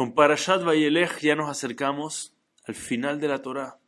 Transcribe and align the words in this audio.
Con 0.00 0.14
Parashat 0.14 0.64
Vayelech 0.64 1.20
ya 1.20 1.36
nos 1.36 1.50
acercamos 1.50 2.34
al 2.64 2.74
final 2.74 3.20
de 3.20 3.28
la 3.28 3.42
Torah. 3.42 3.78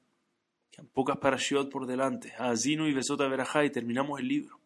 Quedan 0.71 0.87
pocas 0.89 1.17
Parashiot 1.17 1.71
por 1.71 1.87
delante. 1.87 2.35
A 2.37 2.51
Azinu 2.51 2.87
y 2.87 2.93
Besota 2.93 3.27
Berajá 3.29 3.65
y 3.65 3.71
terminamos 3.71 4.21
el 4.21 4.29
libro. 4.29 4.61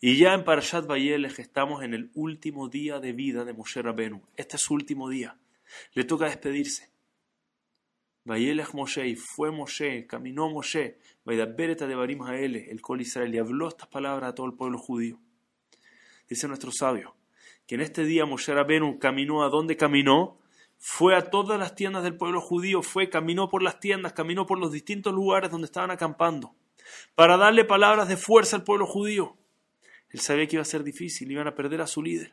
Y 0.00 0.16
ya 0.16 0.34
en 0.34 0.44
Parashat 0.44 0.86
Vayelech 0.86 1.40
estamos 1.40 1.82
en 1.82 1.92
el 1.92 2.12
último 2.14 2.68
día 2.68 3.00
de 3.00 3.12
vida 3.12 3.44
de 3.44 3.52
Moshe 3.52 3.82
Rabenu. 3.82 4.22
Este 4.36 4.54
es 4.54 4.62
su 4.62 4.74
último 4.74 5.08
día. 5.08 5.36
Le 5.94 6.04
toca 6.04 6.26
despedirse. 6.26 6.88
Vayelech 8.22 8.74
Moshe, 8.74 9.08
y 9.08 9.16
fue 9.16 9.50
Moshe, 9.50 10.06
caminó 10.06 10.48
Moshe, 10.50 11.00
Vaidabereta 11.24 11.88
de 11.88 11.96
Barim 11.96 12.22
Haele, 12.22 12.70
el 12.70 12.80
Col 12.80 13.00
Israel, 13.00 13.34
y 13.34 13.38
habló 13.38 13.66
estas 13.66 13.88
palabras 13.88 14.30
a 14.30 14.34
todo 14.36 14.46
el 14.46 14.54
pueblo 14.54 14.78
judío. 14.78 15.18
Dice 16.28 16.46
nuestro 16.46 16.70
sabio, 16.70 17.17
que 17.68 17.74
en 17.74 17.82
este 17.82 18.06
día 18.06 18.24
Moshe 18.24 18.54
Rabenu 18.54 18.98
caminó 18.98 19.44
a 19.44 19.50
donde 19.50 19.76
caminó, 19.76 20.38
fue 20.78 21.14
a 21.14 21.28
todas 21.28 21.60
las 21.60 21.74
tiendas 21.74 22.02
del 22.02 22.16
pueblo 22.16 22.40
judío, 22.40 22.82
fue, 22.82 23.10
caminó 23.10 23.50
por 23.50 23.62
las 23.62 23.78
tiendas, 23.78 24.14
caminó 24.14 24.46
por 24.46 24.58
los 24.58 24.72
distintos 24.72 25.12
lugares 25.12 25.50
donde 25.50 25.66
estaban 25.66 25.90
acampando, 25.90 26.54
para 27.14 27.36
darle 27.36 27.66
palabras 27.66 28.08
de 28.08 28.16
fuerza 28.16 28.56
al 28.56 28.64
pueblo 28.64 28.86
judío. 28.86 29.36
Él 30.08 30.20
sabía 30.20 30.46
que 30.46 30.56
iba 30.56 30.62
a 30.62 30.64
ser 30.64 30.82
difícil, 30.82 31.30
iban 31.30 31.46
a 31.46 31.54
perder 31.54 31.82
a 31.82 31.86
su 31.86 32.02
líder. 32.02 32.32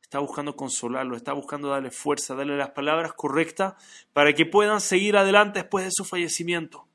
Está 0.00 0.18
buscando 0.18 0.56
consolarlo, 0.56 1.14
está 1.14 1.34
buscando 1.34 1.68
darle 1.68 1.90
fuerza, 1.90 2.34
darle 2.34 2.56
las 2.56 2.70
palabras 2.70 3.12
correctas 3.12 3.74
para 4.14 4.32
que 4.32 4.46
puedan 4.46 4.80
seguir 4.80 5.18
adelante 5.18 5.60
después 5.60 5.84
de 5.84 5.90
su 5.92 6.06
fallecimiento. 6.06 6.88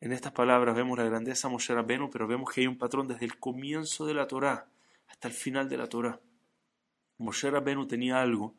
En 0.00 0.10
estas 0.10 0.32
palabras 0.32 0.74
vemos 0.74 0.98
la 0.98 1.04
grandeza 1.04 1.46
de 1.46 1.52
Moshe 1.52 1.72
Rabbeinu, 1.72 2.10
pero 2.10 2.26
vemos 2.26 2.52
que 2.52 2.62
hay 2.62 2.66
un 2.66 2.78
patrón 2.78 3.06
desde 3.06 3.26
el 3.26 3.38
comienzo 3.38 4.06
de 4.06 4.14
la 4.14 4.26
Torá 4.26 4.66
hasta 5.08 5.28
el 5.28 5.34
final 5.34 5.68
de 5.68 5.78
la 5.78 5.88
Torá. 5.88 6.20
Moshe 7.18 7.50
Rabbeinu 7.50 7.86
tenía 7.86 8.20
algo 8.20 8.54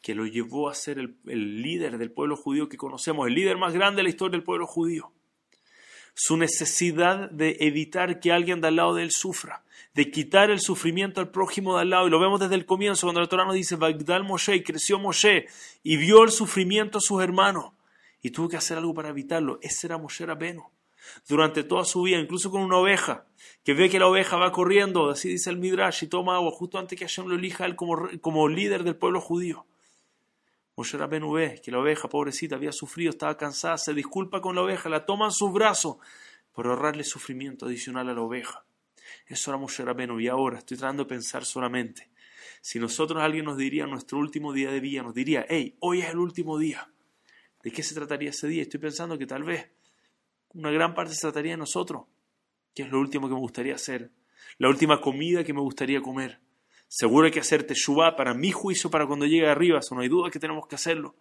que 0.00 0.14
lo 0.14 0.26
llevó 0.26 0.68
a 0.68 0.74
ser 0.74 0.98
el, 0.98 1.62
líder 1.62 1.96
del 1.96 2.10
pueblo 2.10 2.36
judío 2.36 2.68
que 2.68 2.76
conocemos, 2.76 3.28
el 3.28 3.34
líder 3.34 3.56
más 3.56 3.72
grande 3.72 3.98
de 3.98 4.02
la 4.04 4.08
historia 4.08 4.32
del 4.32 4.44
pueblo 4.44 4.66
judío. 4.66 5.12
Su 6.14 6.36
necesidad 6.36 7.30
de 7.30 7.56
evitar 7.60 8.20
que 8.20 8.32
alguien 8.32 8.60
de 8.60 8.68
al 8.68 8.76
lado 8.76 8.94
de 8.94 9.04
él 9.04 9.12
sufra, 9.12 9.64
de 9.94 10.10
quitar 10.10 10.50
el 10.50 10.60
sufrimiento 10.60 11.20
al 11.20 11.30
prójimo 11.30 11.76
de 11.76 11.82
al 11.82 11.90
lado. 11.90 12.06
Y 12.06 12.10
lo 12.10 12.20
vemos 12.20 12.40
desde 12.40 12.56
el 12.56 12.66
comienzo, 12.66 13.06
cuando 13.06 13.20
el 13.20 13.28
Torah 13.28 13.46
nos 13.46 13.54
dice, 13.54 13.76
Bagdal 13.76 14.24
Moshe, 14.24 14.62
creció 14.62 14.98
Moshe, 14.98 15.46
y 15.82 15.96
vio 15.96 16.24
el 16.24 16.30
sufrimiento 16.30 16.98
a 16.98 17.00
sus 17.00 17.22
hermanos, 17.22 17.72
y 18.20 18.30
tuvo 18.30 18.48
que 18.48 18.56
hacer 18.56 18.76
algo 18.76 18.92
para 18.92 19.08
evitarlo. 19.08 19.58
Ese 19.62 19.86
era 19.86 19.96
Moshe 19.96 20.26
Rabbeinu 20.26 20.71
durante 21.28 21.64
toda 21.64 21.84
su 21.84 22.02
vida, 22.02 22.18
incluso 22.18 22.50
con 22.50 22.62
una 22.62 22.78
oveja, 22.78 23.26
que 23.64 23.74
ve 23.74 23.88
que 23.88 23.98
la 23.98 24.06
oveja 24.06 24.36
va 24.36 24.52
corriendo, 24.52 25.10
así 25.10 25.28
dice 25.28 25.50
el 25.50 25.58
Midrash, 25.58 26.04
y 26.04 26.06
toma 26.08 26.36
agua 26.36 26.50
justo 26.52 26.78
antes 26.78 26.98
que 26.98 27.06
Hashem 27.06 27.26
lo 27.26 27.36
elija 27.36 27.64
él 27.64 27.76
como, 27.76 28.08
como 28.20 28.48
líder 28.48 28.84
del 28.84 28.96
pueblo 28.96 29.20
judío. 29.20 29.66
Moshe 30.76 30.96
Rabbeinu 30.96 31.32
ve 31.32 31.60
que 31.62 31.70
la 31.70 31.78
oveja, 31.78 32.08
pobrecita, 32.08 32.56
había 32.56 32.72
sufrido, 32.72 33.10
estaba 33.10 33.36
cansada, 33.36 33.76
se 33.76 33.92
disculpa 33.92 34.40
con 34.40 34.54
la 34.54 34.62
oveja, 34.62 34.88
la 34.88 35.04
toma 35.04 35.26
en 35.26 35.32
sus 35.32 35.52
brazos 35.52 35.96
por 36.52 36.66
ahorrarle 36.66 37.04
sufrimiento 37.04 37.66
adicional 37.66 38.08
a 38.08 38.14
la 38.14 38.22
oveja. 38.22 38.64
Eso 39.26 39.50
era 39.50 39.58
Moshe 39.58 39.84
Rabbeinu 39.84 40.18
y 40.18 40.28
ahora 40.28 40.58
estoy 40.58 40.76
tratando 40.76 41.04
de 41.04 41.10
pensar 41.10 41.44
solamente. 41.44 42.10
Si 42.60 42.78
nosotros 42.78 43.22
alguien 43.22 43.44
nos 43.44 43.56
diría 43.56 43.86
nuestro 43.86 44.18
último 44.18 44.52
día 44.52 44.70
de 44.70 44.80
vida, 44.80 45.02
nos 45.02 45.14
diría, 45.14 45.44
hey, 45.48 45.76
hoy 45.80 46.00
es 46.00 46.10
el 46.10 46.18
último 46.18 46.58
día. 46.58 46.90
¿De 47.62 47.70
qué 47.70 47.82
se 47.82 47.94
trataría 47.94 48.30
ese 48.30 48.48
día? 48.48 48.62
Estoy 48.62 48.80
pensando 48.80 49.18
que 49.18 49.26
tal 49.26 49.44
vez 49.44 49.70
una 50.54 50.70
gran 50.70 50.94
parte 50.94 51.14
se 51.14 51.20
trataría 51.20 51.52
de 51.52 51.58
nosotros, 51.58 52.04
que 52.74 52.82
es 52.82 52.90
lo 52.90 53.00
último 53.00 53.28
que 53.28 53.34
me 53.34 53.40
gustaría 53.40 53.74
hacer, 53.74 54.10
la 54.58 54.68
última 54.68 55.00
comida 55.00 55.44
que 55.44 55.52
me 55.52 55.60
gustaría 55.60 56.00
comer. 56.00 56.40
Seguro 56.88 57.26
hay 57.26 57.32
que 57.32 57.40
hacer 57.40 57.64
teshuva 57.64 58.16
para 58.16 58.34
mi 58.34 58.52
juicio 58.52 58.90
para 58.90 59.06
cuando 59.06 59.26
llegue 59.26 59.48
arriba, 59.48 59.78
eso 59.78 59.94
no 59.94 60.02
hay 60.02 60.08
duda 60.08 60.30
que 60.30 60.38
tenemos 60.38 60.66
que 60.66 60.74
hacerlo. 60.74 61.16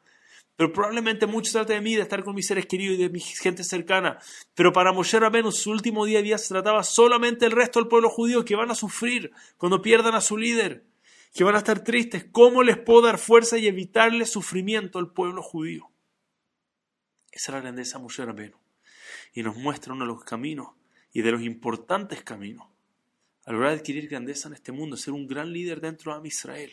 Pero 0.57 0.73
probablemente 0.73 1.27
mucho 1.27 1.51
trata 1.51 1.73
de 1.73 1.81
mí, 1.81 1.95
de 1.95 2.01
estar 2.01 2.23
con 2.23 2.35
mis 2.35 2.45
seres 2.45 2.65
queridos 2.65 2.97
y 2.99 3.03
de 3.03 3.09
mi 3.09 3.21
gente 3.21 3.63
cercana. 3.63 4.19
Pero 4.53 4.73
para 4.73 4.91
Moshe 4.91 5.17
Rabbeinu, 5.17 5.51
su 5.51 5.72
último 5.72 6.06
día 6.06 6.17
de 6.17 6.23
vida 6.23 6.38
se 6.38 6.50
trataba 6.50 6.83
solamente 6.83 7.45
del 7.45 7.53
resto 7.53 7.79
del 7.79 7.88
pueblo 7.88 8.09
judío 8.09 8.44
que 8.44 8.56
van 8.56 8.69
a 8.69 8.75
sufrir 8.75 9.31
cuando 9.57 9.81
pierdan 9.81 10.13
a 10.13 10.22
su 10.22 10.38
líder, 10.38 10.83
que 11.33 11.45
van 11.45 11.56
a 11.56 11.59
estar 11.59 11.83
tristes. 11.83 12.25
¿Cómo 12.31 12.63
les 12.63 12.77
puedo 12.77 13.03
dar 13.03 13.17
fuerza 13.17 13.57
y 13.57 13.67
evitarle 13.67 14.25
sufrimiento 14.25 15.00
al 15.00 15.13
pueblo 15.13 15.41
judío? 15.41 15.89
Esa 17.31 17.51
es 17.51 17.56
la 17.56 17.61
grandeza 17.61 17.97
de 17.97 18.03
Moshe 18.03 18.25
Rabbeinu 18.25 18.61
y 19.34 19.44
nos 19.44 19.56
muestra 19.56 19.94
uno 19.94 20.06
de 20.06 20.14
los 20.14 20.24
caminos 20.24 20.69
y 21.14 21.22
de 21.22 21.31
los 21.31 21.42
importantes 21.42 22.24
caminos 22.24 22.68
a 23.46 23.52
la 23.52 23.58
hora 23.58 23.69
de 23.72 23.78
adquirir 23.78 24.08
grandeza 24.08 24.47
en 24.47 24.53
este 24.53 24.72
mundo, 24.72 24.97
ser 24.97 25.14
un 25.14 25.28
gran 25.28 25.52
líder 25.52 25.81
dentro 25.81 26.19
de 26.19 26.28
Israel. 26.28 26.72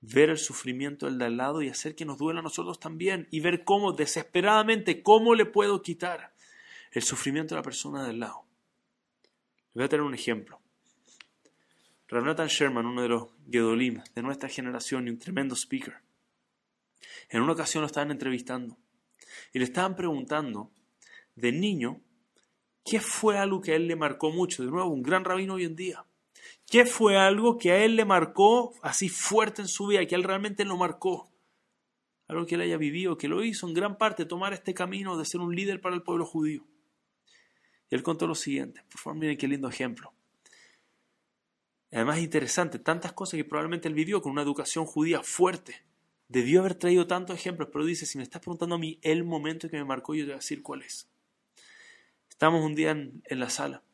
Ver 0.00 0.30
el 0.30 0.38
sufrimiento 0.38 1.06
del 1.06 1.18
de 1.18 1.26
al 1.26 1.36
lado 1.36 1.62
y 1.62 1.68
hacer 1.68 1.94
que 1.94 2.04
nos 2.04 2.18
duela 2.18 2.40
a 2.40 2.42
nosotros 2.42 2.80
también 2.80 3.28
y 3.30 3.40
ver 3.40 3.64
cómo 3.64 3.92
desesperadamente, 3.92 5.02
cómo 5.02 5.34
le 5.34 5.46
puedo 5.46 5.82
quitar 5.82 6.34
el 6.90 7.02
sufrimiento 7.02 7.54
a 7.54 7.58
la 7.58 7.62
persona 7.62 8.04
del 8.06 8.20
lado. 8.20 8.44
Voy 9.74 9.84
a 9.84 9.88
tener 9.88 10.02
un 10.02 10.14
ejemplo. 10.14 10.60
Ranatan 12.08 12.48
Sherman, 12.48 12.84
uno 12.84 13.02
de 13.02 13.08
los 13.08 13.28
Gedolim 13.50 14.02
de 14.14 14.22
nuestra 14.22 14.48
generación 14.48 15.06
y 15.06 15.10
un 15.10 15.18
tremendo 15.18 15.54
speaker, 15.54 15.94
en 17.30 17.40
una 17.40 17.52
ocasión 17.52 17.80
lo 17.80 17.86
estaban 17.86 18.10
entrevistando 18.10 18.76
y 19.52 19.58
le 19.58 19.64
estaban 19.64 19.96
preguntando 19.96 20.70
de 21.34 21.52
niño, 21.52 22.00
¿qué 22.84 23.00
fue 23.00 23.38
algo 23.38 23.60
que 23.60 23.72
a 23.72 23.76
él 23.76 23.86
le 23.86 23.96
marcó 23.96 24.30
mucho? 24.30 24.64
De 24.64 24.70
nuevo, 24.70 24.90
un 24.90 25.02
gran 25.02 25.24
rabino 25.24 25.54
hoy 25.54 25.64
en 25.64 25.76
día. 25.76 26.04
¿Qué 26.66 26.86
fue 26.86 27.16
algo 27.16 27.58
que 27.58 27.72
a 27.72 27.84
él 27.84 27.96
le 27.96 28.04
marcó 28.04 28.74
así 28.82 29.08
fuerte 29.08 29.62
en 29.62 29.68
su 29.68 29.88
vida, 29.88 30.04
que 30.06 30.14
él 30.14 30.24
realmente 30.24 30.64
lo 30.64 30.76
marcó? 30.76 31.30
Algo 32.28 32.46
que 32.46 32.54
él 32.54 32.62
haya 32.62 32.76
vivido, 32.76 33.18
que 33.18 33.28
lo 33.28 33.44
hizo 33.44 33.68
en 33.68 33.74
gran 33.74 33.98
parte 33.98 34.24
tomar 34.24 34.52
este 34.52 34.74
camino 34.74 35.18
de 35.18 35.24
ser 35.24 35.40
un 35.40 35.54
líder 35.54 35.80
para 35.80 35.94
el 35.94 36.02
pueblo 36.02 36.24
judío. 36.24 36.64
Y 37.90 37.94
él 37.94 38.02
contó 38.02 38.26
lo 38.26 38.34
siguiente, 38.34 38.82
por 38.90 39.00
favor 39.00 39.18
miren 39.18 39.36
qué 39.36 39.48
lindo 39.48 39.68
ejemplo. 39.68 40.14
Además 41.92 42.16
es 42.16 42.24
interesante, 42.24 42.78
tantas 42.78 43.12
cosas 43.12 43.36
que 43.36 43.44
probablemente 43.44 43.86
él 43.86 43.94
vivió 43.94 44.22
con 44.22 44.32
una 44.32 44.40
educación 44.40 44.86
judía 44.86 45.22
fuerte. 45.22 45.84
Debió 46.26 46.60
haber 46.60 46.74
traído 46.74 47.06
tantos 47.06 47.36
ejemplos, 47.36 47.68
pero 47.70 47.84
dice, 47.84 48.06
si 48.06 48.16
me 48.16 48.24
estás 48.24 48.40
preguntando 48.40 48.76
a 48.76 48.78
mí 48.78 48.98
el 49.02 49.24
momento 49.24 49.68
que 49.68 49.76
me 49.76 49.84
marcó, 49.84 50.14
yo 50.14 50.22
te 50.22 50.28
voy 50.28 50.32
a 50.32 50.36
decir 50.36 50.62
cuál 50.62 50.80
es. 50.80 51.11
Estábamos 52.42 52.66
un 52.66 52.74
día 52.74 52.90
en, 52.90 53.22
la 53.38 53.48
sala. 53.48 53.84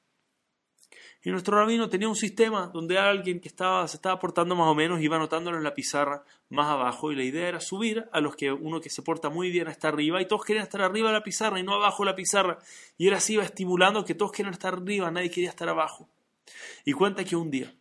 Y 1.22 1.28
nuestro 1.28 1.58
rabino 1.58 1.90
tenía 1.90 2.08
un 2.08 2.16
sistema 2.16 2.68
donde 2.68 2.96
alguien 2.96 3.40
que 3.40 3.48
estaba, 3.48 3.86
se 3.86 3.98
estaba 3.98 4.18
portando 4.18 4.56
más 4.56 4.68
o 4.68 4.74
menos 4.74 5.02
iba 5.02 5.16
anotándolo 5.16 5.58
en 5.58 5.64
la 5.64 5.74
pizarra 5.74 6.24
más 6.48 6.66
abajo 6.68 7.12
y 7.12 7.16
la 7.16 7.24
idea 7.24 7.46
era 7.46 7.60
subir 7.60 8.08
a 8.10 8.22
los 8.22 8.36
que 8.36 8.50
uno 8.50 8.80
que 8.80 8.88
se 8.88 9.02
porta 9.02 9.28
muy 9.28 9.50
bien 9.50 9.68
está 9.68 9.88
arriba 9.88 10.22
y 10.22 10.26
todos 10.26 10.46
querían 10.46 10.62
estar 10.62 10.80
arriba 10.80 11.08
de 11.08 11.12
la 11.18 11.22
pizarra 11.22 11.60
y 11.60 11.62
no 11.62 11.74
abajo 11.74 12.04
de 12.04 12.10
la 12.10 12.16
pizarra. 12.16 12.58
Y 12.96 13.08
él 13.08 13.12
así 13.12 13.34
iba 13.34 13.44
estimulando 13.44 14.02
que 14.06 14.14
todos 14.14 14.32
querían 14.32 14.54
estar 14.54 14.72
arriba, 14.72 15.10
nadie 15.10 15.30
quería 15.30 15.50
estar 15.50 15.68
abajo. 15.68 16.08
Y 16.86 16.92
cuenta 16.92 17.24
que 17.24 17.36
un 17.36 17.50
día 17.50 17.74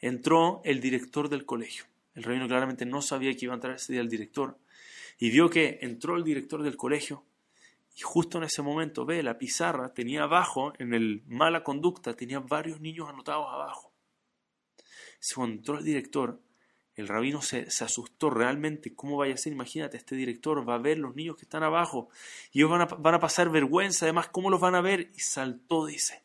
entró 0.00 0.60
el 0.64 0.80
director 0.80 1.28
del 1.28 1.46
colegio. 1.46 1.84
El 2.16 2.24
rabino 2.24 2.48
claramente 2.48 2.84
no 2.84 3.00
sabía 3.00 3.32
que 3.36 3.44
iba 3.44 3.54
a 3.54 3.58
entrar 3.58 3.76
ese 3.76 3.92
día 3.92 4.02
el 4.02 4.08
director. 4.08 4.58
Y 5.20 5.30
vio 5.30 5.48
que 5.48 5.78
entró 5.82 6.16
el 6.16 6.24
director 6.24 6.64
del 6.64 6.76
colegio 6.76 7.22
y 7.96 8.02
justo 8.02 8.36
en 8.36 8.44
ese 8.44 8.60
momento 8.60 9.06
ve 9.06 9.22
la 9.22 9.38
pizarra, 9.38 9.94
tenía 9.94 10.24
abajo, 10.24 10.74
en 10.78 10.92
el 10.92 11.22
mala 11.26 11.64
conducta, 11.64 12.14
tenía 12.14 12.40
varios 12.40 12.78
niños 12.78 13.08
anotados 13.08 13.46
abajo. 13.48 13.90
Cuando 15.34 15.56
entró 15.56 15.78
el 15.78 15.84
director, 15.84 16.38
el 16.94 17.08
rabino 17.08 17.40
se, 17.40 17.66
asustó 17.80 18.28
realmente. 18.28 18.94
¿Cómo 18.94 19.16
vaya 19.16 19.32
a 19.32 19.38
ser? 19.38 19.54
Imagínate, 19.54 19.96
este 19.96 20.14
director 20.14 20.68
va 20.68 20.74
a 20.74 20.78
ver 20.78 20.98
los 20.98 21.16
niños 21.16 21.36
que 21.36 21.42
están 21.42 21.62
abajo 21.62 22.10
y 22.52 22.58
ellos 22.58 22.70
van 22.70 22.82
a, 22.82 22.84
van 22.84 23.14
a 23.14 23.20
pasar 23.20 23.50
vergüenza. 23.50 24.04
Además, 24.04 24.28
¿cómo 24.28 24.50
los 24.50 24.60
van 24.60 24.74
a 24.74 24.82
ver? 24.82 25.10
Y 25.14 25.20
saltó, 25.20 25.86
dice, 25.86 26.22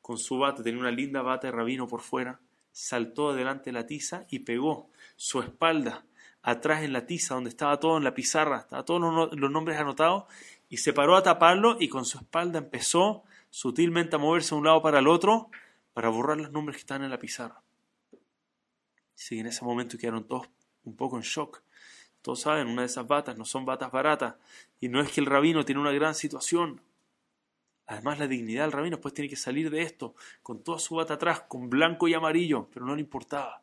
con 0.00 0.16
su 0.16 0.38
bata, 0.38 0.62
tenía 0.62 0.80
una 0.80 0.90
linda 0.90 1.20
bata 1.20 1.48
de 1.48 1.52
rabino 1.52 1.86
por 1.86 2.00
fuera. 2.00 2.40
Saltó 2.72 3.30
adelante 3.30 3.66
de 3.66 3.72
la 3.72 3.86
tiza 3.86 4.24
y 4.30 4.40
pegó 4.40 4.88
su 5.16 5.42
espalda 5.42 6.06
atrás 6.42 6.82
en 6.82 6.92
la 6.92 7.06
tiza, 7.06 7.34
donde 7.34 7.50
estaba 7.50 7.78
todo 7.78 7.98
en 7.98 8.04
la 8.04 8.14
pizarra, 8.14 8.60
estaban 8.60 8.84
todos 8.84 9.30
los 9.32 9.50
nombres 9.50 9.78
anotados, 9.78 10.24
y 10.70 10.78
se 10.78 10.94
paró 10.94 11.16
a 11.16 11.22
taparlo 11.22 11.76
y 11.78 11.88
con 11.88 12.06
su 12.06 12.16
espalda 12.16 12.58
empezó 12.58 13.24
sutilmente 13.50 14.16
a 14.16 14.18
moverse 14.18 14.54
de 14.54 14.58
un 14.60 14.64
lado 14.64 14.80
para 14.80 15.00
el 15.00 15.08
otro 15.08 15.50
para 15.92 16.08
borrar 16.08 16.38
los 16.38 16.52
nombres 16.52 16.76
que 16.76 16.82
están 16.82 17.02
en 17.02 17.10
la 17.10 17.18
pizarra. 17.18 17.60
Sí, 19.14 19.40
en 19.40 19.46
ese 19.46 19.64
momento 19.64 19.98
quedaron 19.98 20.24
todos 20.24 20.48
un 20.84 20.96
poco 20.96 21.16
en 21.16 21.22
shock. 21.22 21.60
Todos 22.22 22.40
saben, 22.40 22.68
una 22.68 22.82
de 22.82 22.86
esas 22.86 23.06
batas 23.06 23.36
no 23.36 23.44
son 23.44 23.64
batas 23.64 23.90
baratas. 23.90 24.36
Y 24.78 24.88
no 24.88 25.00
es 25.00 25.10
que 25.10 25.20
el 25.20 25.26
rabino 25.26 25.64
tiene 25.64 25.80
una 25.80 25.90
gran 25.90 26.14
situación. 26.14 26.80
Además, 27.86 28.20
la 28.20 28.28
dignidad 28.28 28.62
del 28.62 28.72
rabino 28.72 28.96
después 28.96 29.12
tiene 29.12 29.28
que 29.28 29.36
salir 29.36 29.70
de 29.70 29.82
esto 29.82 30.14
con 30.42 30.62
toda 30.62 30.78
su 30.78 30.94
bata 30.94 31.14
atrás, 31.14 31.40
con 31.48 31.68
blanco 31.68 32.06
y 32.06 32.14
amarillo, 32.14 32.68
pero 32.72 32.86
no 32.86 32.94
le 32.94 33.00
importaba. 33.00 33.62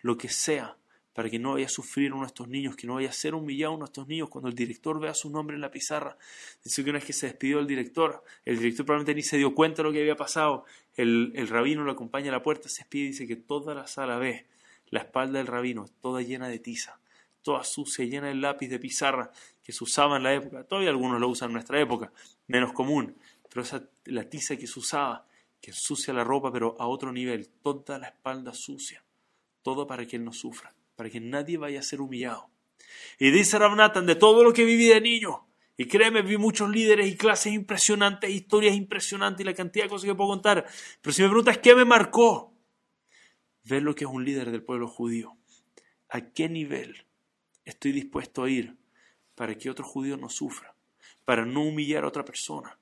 Lo 0.00 0.16
que 0.16 0.30
sea, 0.30 0.76
para 1.16 1.30
que 1.30 1.38
no 1.38 1.54
vaya 1.54 1.64
a 1.64 1.70
sufrir 1.70 2.12
uno 2.12 2.24
de 2.24 2.26
estos 2.26 2.46
niños, 2.46 2.76
que 2.76 2.86
no 2.86 2.96
vaya 2.96 3.08
a 3.08 3.12
ser 3.12 3.34
humillado 3.34 3.72
uno 3.72 3.86
de 3.86 3.88
estos 3.88 4.06
niños 4.06 4.28
cuando 4.28 4.50
el 4.50 4.54
director 4.54 5.00
vea 5.00 5.14
su 5.14 5.30
nombre 5.30 5.56
en 5.56 5.62
la 5.62 5.70
pizarra. 5.70 6.18
Dice 6.62 6.84
que 6.84 6.90
una 6.90 6.98
vez 6.98 7.06
que 7.06 7.14
se 7.14 7.26
despidió 7.26 7.58
el 7.58 7.66
director, 7.66 8.22
el 8.44 8.58
director 8.58 8.84
probablemente 8.84 9.14
ni 9.14 9.22
se 9.22 9.38
dio 9.38 9.54
cuenta 9.54 9.78
de 9.78 9.84
lo 9.84 9.92
que 9.94 10.00
había 10.02 10.14
pasado, 10.14 10.66
el, 10.94 11.32
el 11.34 11.48
rabino 11.48 11.84
lo 11.84 11.92
acompaña 11.92 12.28
a 12.28 12.32
la 12.32 12.42
puerta, 12.42 12.68
se 12.68 12.82
despide 12.82 13.04
y 13.04 13.08
dice 13.08 13.26
que 13.26 13.36
toda 13.36 13.74
la 13.74 13.86
sala 13.86 14.18
ve 14.18 14.46
La 14.90 15.00
espalda 15.00 15.38
del 15.38 15.46
rabino, 15.46 15.86
toda 16.02 16.20
llena 16.20 16.48
de 16.48 16.58
tiza, 16.58 17.00
toda 17.40 17.64
sucia, 17.64 18.04
llena 18.04 18.26
de 18.28 18.34
lápiz 18.34 18.68
de 18.68 18.78
pizarra 18.78 19.30
que 19.64 19.72
se 19.72 19.82
usaba 19.82 20.18
en 20.18 20.22
la 20.22 20.34
época. 20.34 20.64
Todavía 20.64 20.90
algunos 20.90 21.18
lo 21.18 21.28
usan 21.28 21.48
en 21.48 21.54
nuestra 21.54 21.80
época, 21.80 22.12
menos 22.46 22.74
común. 22.74 23.16
Pero 23.48 23.62
esa, 23.62 23.88
la 24.04 24.28
tiza 24.28 24.58
que 24.58 24.66
se 24.66 24.78
usaba, 24.78 25.26
que 25.62 25.70
ensucia 25.70 26.12
la 26.12 26.24
ropa, 26.24 26.52
pero 26.52 26.76
a 26.78 26.86
otro 26.86 27.10
nivel, 27.10 27.48
toda 27.62 27.98
la 27.98 28.08
espalda 28.08 28.52
sucia. 28.52 29.02
Todo 29.62 29.86
para 29.86 30.06
que 30.06 30.16
él 30.16 30.24
no 30.24 30.32
sufra, 30.34 30.75
para 30.96 31.10
que 31.10 31.20
nadie 31.20 31.58
vaya 31.58 31.80
a 31.80 31.82
ser 31.82 32.00
humillado. 32.00 32.50
Y 33.18 33.30
dice 33.30 33.58
Rabnatan, 33.58 34.06
de 34.06 34.16
todo 34.16 34.42
lo 34.42 34.52
que 34.52 34.64
viví 34.64 34.88
de 34.88 35.00
niño, 35.00 35.46
y 35.78 35.86
créeme, 35.86 36.22
vi 36.22 36.38
muchos 36.38 36.70
líderes 36.70 37.06
y 37.06 37.16
clases 37.16 37.52
impresionantes, 37.52 38.30
historias 38.30 38.74
impresionantes 38.74 39.42
y 39.42 39.44
la 39.44 39.54
cantidad 39.54 39.84
de 39.84 39.90
cosas 39.90 40.08
que 40.08 40.14
puedo 40.14 40.30
contar. 40.30 40.66
Pero 41.02 41.12
si 41.12 41.22
me 41.22 41.28
preguntas 41.28 41.58
qué 41.58 41.74
me 41.74 41.84
marcó, 41.84 42.54
ver 43.64 43.82
lo 43.82 43.94
que 43.94 44.04
es 44.04 44.10
un 44.10 44.24
líder 44.24 44.50
del 44.50 44.62
pueblo 44.62 44.88
judío. 44.88 45.36
¿A 46.08 46.22
qué 46.22 46.48
nivel 46.48 47.04
estoy 47.64 47.92
dispuesto 47.92 48.44
a 48.44 48.50
ir 48.50 48.76
para 49.34 49.54
que 49.56 49.68
otro 49.68 49.84
judío 49.84 50.16
no 50.16 50.30
sufra? 50.30 50.74
Para 51.26 51.44
no 51.44 51.62
humillar 51.62 52.04
a 52.04 52.08
otra 52.08 52.24
persona. 52.24 52.78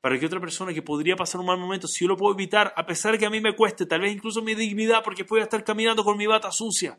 Para 0.00 0.16
que 0.20 0.26
otra 0.26 0.38
persona 0.38 0.72
que 0.72 0.82
podría 0.82 1.16
pasar 1.16 1.40
un 1.40 1.46
mal 1.48 1.58
momento, 1.58 1.88
si 1.88 2.04
yo 2.04 2.08
lo 2.08 2.16
puedo 2.16 2.34
evitar, 2.34 2.72
a 2.76 2.86
pesar 2.86 3.12
de 3.12 3.18
que 3.18 3.26
a 3.26 3.30
mí 3.30 3.40
me 3.40 3.56
cueste, 3.56 3.84
tal 3.84 4.02
vez 4.02 4.12
incluso 4.12 4.42
mi 4.42 4.54
dignidad, 4.54 5.02
porque 5.02 5.24
pueda 5.24 5.42
estar 5.42 5.64
caminando 5.64 6.04
con 6.04 6.16
mi 6.16 6.26
bata 6.26 6.52
sucia 6.52 6.96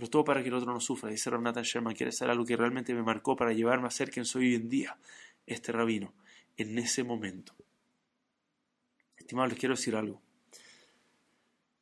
pero 0.00 0.08
todo 0.08 0.24
para 0.24 0.42
que 0.42 0.48
el 0.48 0.54
otro 0.54 0.72
no 0.72 0.80
sufra. 0.80 1.10
Dice 1.10 1.30
Nathan 1.30 1.62
Sherman, 1.62 1.94
quiere 1.94 2.10
ser 2.10 2.30
algo 2.30 2.46
que 2.46 2.56
realmente 2.56 2.94
me 2.94 3.02
marcó 3.02 3.36
para 3.36 3.52
llevarme 3.52 3.86
a 3.86 3.90
ser 3.90 4.10
quien 4.10 4.24
soy 4.24 4.46
hoy 4.46 4.54
en 4.54 4.70
día, 4.70 4.96
este 5.46 5.72
rabino, 5.72 6.14
en 6.56 6.78
ese 6.78 7.04
momento. 7.04 7.54
Estimados, 9.18 9.50
les 9.50 9.60
quiero 9.60 9.74
decir 9.74 9.94
algo. 9.94 10.22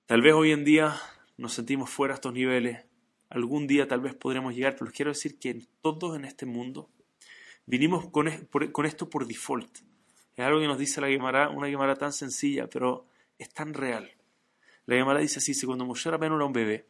Tal 0.06 0.20
vez 0.20 0.34
hoy 0.34 0.50
en 0.50 0.64
día 0.64 0.96
nos 1.36 1.52
sentimos 1.52 1.90
fuera 1.90 2.14
de 2.14 2.16
estos 2.16 2.32
niveles, 2.32 2.86
algún 3.30 3.68
día 3.68 3.86
tal 3.86 4.00
vez 4.00 4.16
podremos 4.16 4.52
llegar, 4.52 4.72
pero 4.72 4.86
les 4.86 4.94
quiero 4.94 5.12
decir 5.12 5.38
que 5.38 5.68
todos 5.80 6.16
en 6.16 6.24
este 6.24 6.44
mundo 6.44 6.90
vinimos 7.66 8.10
con, 8.10 8.26
esto 8.26 9.08
por 9.08 9.28
default. 9.28 9.78
Es 10.34 10.44
algo 10.44 10.58
que 10.58 10.66
nos 10.66 10.78
dice 10.78 11.00
la 11.00 11.06
Gemara, 11.06 11.50
una 11.50 11.68
Gemara 11.68 11.94
tan 11.94 12.12
sencilla, 12.12 12.68
pero 12.68 13.06
es 13.38 13.48
tan 13.50 13.74
real. 13.74 14.10
La 14.86 14.96
Gemara 14.96 15.20
dice 15.20 15.38
así, 15.38 15.54
cuando 15.64 15.84
Moshe 15.84 16.10
Rabbeinu 16.10 16.34
era 16.34 16.46
un 16.46 16.52
bebé, 16.52 16.88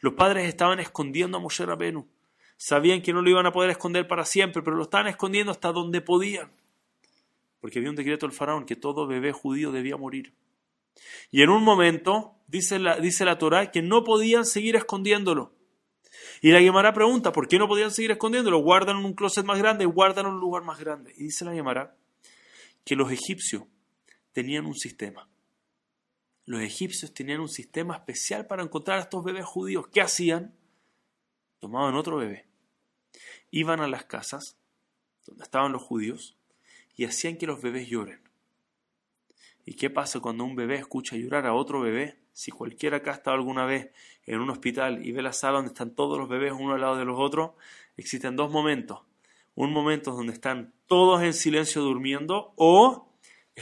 los 0.00 0.14
padres 0.14 0.48
estaban 0.48 0.80
escondiendo 0.80 1.38
a 1.38 1.40
Moshe 1.40 1.64
Rabenu. 1.64 2.08
Sabían 2.56 3.02
que 3.02 3.12
no 3.12 3.22
lo 3.22 3.30
iban 3.30 3.46
a 3.46 3.52
poder 3.52 3.70
esconder 3.70 4.06
para 4.06 4.24
siempre, 4.24 4.62
pero 4.62 4.76
lo 4.76 4.82
estaban 4.84 5.08
escondiendo 5.08 5.52
hasta 5.52 5.72
donde 5.72 6.00
podían. 6.00 6.50
Porque 7.60 7.78
había 7.78 7.90
un 7.90 7.96
decreto 7.96 8.26
del 8.26 8.34
faraón 8.34 8.66
que 8.66 8.76
todo 8.76 9.06
bebé 9.06 9.32
judío 9.32 9.72
debía 9.72 9.96
morir. 9.96 10.34
Y 11.30 11.42
en 11.42 11.50
un 11.50 11.62
momento, 11.62 12.34
dice 12.48 12.78
la, 12.78 12.98
dice 12.98 13.24
la 13.24 13.38
Torah, 13.38 13.70
que 13.70 13.82
no 13.82 14.04
podían 14.04 14.44
seguir 14.44 14.76
escondiéndolo. 14.76 15.54
Y 16.42 16.50
la 16.50 16.60
Gemara 16.60 16.92
pregunta, 16.92 17.32
¿por 17.32 17.48
qué 17.48 17.58
no 17.58 17.68
podían 17.68 17.90
seguir 17.90 18.10
escondiéndolo? 18.12 18.58
Guardan 18.58 18.98
en 18.98 19.04
un 19.04 19.14
closet 19.14 19.44
más 19.44 19.58
grande, 19.58 19.84
guardan 19.84 20.26
en 20.26 20.32
un 20.32 20.40
lugar 20.40 20.62
más 20.62 20.78
grande. 20.78 21.12
Y 21.16 21.24
dice 21.24 21.44
la 21.44 21.52
Gemara 21.52 21.94
que 22.84 22.96
los 22.96 23.12
egipcios 23.12 23.64
tenían 24.32 24.66
un 24.66 24.74
sistema 24.74 25.29
los 26.50 26.62
egipcios 26.62 27.14
tenían 27.14 27.38
un 27.38 27.48
sistema 27.48 27.94
especial 27.94 28.48
para 28.48 28.64
encontrar 28.64 28.98
a 28.98 29.02
estos 29.02 29.22
bebés 29.22 29.44
judíos. 29.44 29.86
¿Qué 29.86 30.00
hacían? 30.00 30.52
Tomaban 31.60 31.94
otro 31.94 32.16
bebé, 32.16 32.44
iban 33.52 33.78
a 33.78 33.86
las 33.86 34.06
casas 34.06 34.56
donde 35.24 35.44
estaban 35.44 35.70
los 35.70 35.82
judíos 35.82 36.36
y 36.96 37.04
hacían 37.04 37.36
que 37.36 37.46
los 37.46 37.62
bebés 37.62 37.86
lloren. 37.86 38.20
¿Y 39.64 39.74
qué 39.74 39.90
pasa 39.90 40.18
cuando 40.18 40.42
un 40.42 40.56
bebé 40.56 40.74
escucha 40.74 41.14
llorar 41.14 41.46
a 41.46 41.54
otro 41.54 41.82
bebé? 41.82 42.18
Si 42.32 42.50
cualquiera 42.50 42.96
acá 42.96 43.22
ha 43.24 43.30
alguna 43.30 43.64
vez 43.64 43.92
en 44.26 44.40
un 44.40 44.50
hospital 44.50 45.06
y 45.06 45.12
ve 45.12 45.22
la 45.22 45.32
sala 45.32 45.58
donde 45.58 45.70
están 45.70 45.94
todos 45.94 46.18
los 46.18 46.28
bebés 46.28 46.52
uno 46.52 46.74
al 46.74 46.80
lado 46.80 46.96
de 46.96 47.04
los 47.04 47.20
otros, 47.20 47.52
existen 47.96 48.34
dos 48.34 48.50
momentos. 48.50 49.02
Un 49.54 49.72
momento 49.72 50.10
donde 50.10 50.32
están 50.32 50.74
todos 50.88 51.22
en 51.22 51.32
silencio 51.32 51.80
durmiendo 51.80 52.54
o 52.56 53.09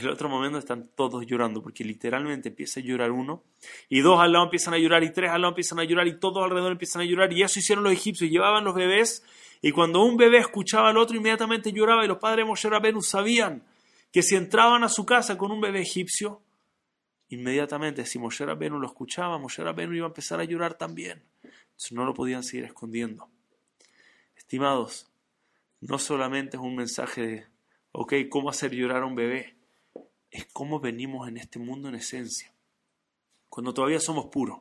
el 0.00 0.10
otro 0.10 0.28
momento 0.28 0.58
están 0.58 0.88
todos 0.94 1.26
llorando, 1.26 1.62
porque 1.62 1.84
literalmente 1.84 2.48
empieza 2.48 2.80
a 2.80 2.82
llorar 2.82 3.10
uno, 3.10 3.44
y 3.88 4.00
dos 4.00 4.20
al 4.20 4.32
lado 4.32 4.44
empiezan 4.44 4.74
a 4.74 4.78
llorar, 4.78 5.02
y 5.02 5.12
tres 5.12 5.30
al 5.30 5.42
lado 5.42 5.52
empiezan 5.52 5.78
a 5.78 5.84
llorar, 5.84 6.06
y 6.06 6.18
todos 6.18 6.42
alrededor 6.44 6.72
empiezan 6.72 7.02
a 7.02 7.04
llorar, 7.04 7.32
y 7.32 7.42
eso 7.42 7.58
hicieron 7.58 7.84
los 7.84 7.92
egipcios, 7.92 8.30
llevaban 8.30 8.64
los 8.64 8.74
bebés, 8.74 9.22
y 9.62 9.72
cuando 9.72 10.02
un 10.02 10.16
bebé 10.16 10.38
escuchaba 10.38 10.90
al 10.90 10.96
otro, 10.96 11.16
inmediatamente 11.16 11.72
lloraba, 11.72 12.04
y 12.04 12.08
los 12.08 12.18
padres 12.18 12.44
de 12.44 12.48
Moshe 12.48 12.68
Rabenu 12.68 13.02
sabían 13.02 13.64
que 14.12 14.22
si 14.22 14.36
entraban 14.36 14.84
a 14.84 14.88
su 14.88 15.04
casa 15.04 15.36
con 15.36 15.50
un 15.50 15.60
bebé 15.60 15.80
egipcio, 15.80 16.42
inmediatamente, 17.28 18.06
si 18.06 18.18
Moshe 18.18 18.46
Rabenu 18.46 18.78
lo 18.78 18.86
escuchaba, 18.86 19.38
Moshe 19.38 19.62
Rabenu 19.62 19.94
iba 19.94 20.06
a 20.06 20.08
empezar 20.08 20.40
a 20.40 20.44
llorar 20.44 20.74
también. 20.74 21.22
Entonces 21.42 21.92
no 21.92 22.04
lo 22.04 22.14
podían 22.14 22.42
seguir 22.42 22.64
escondiendo. 22.64 23.28
Estimados, 24.34 25.10
no 25.80 25.98
solamente 25.98 26.56
es 26.56 26.62
un 26.62 26.74
mensaje 26.74 27.26
de, 27.26 27.46
ok, 27.92 28.14
¿cómo 28.30 28.48
hacer 28.50 28.72
llorar 28.72 29.02
a 29.02 29.06
un 29.06 29.14
bebé? 29.14 29.57
Es 30.30 30.46
cómo 30.52 30.80
venimos 30.80 31.28
en 31.28 31.36
este 31.36 31.58
mundo 31.58 31.88
en 31.88 31.94
esencia. 31.96 32.52
Cuando 33.48 33.72
todavía 33.72 34.00
somos 34.00 34.26
puros, 34.26 34.60